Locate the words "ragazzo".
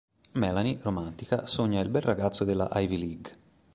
2.01-2.43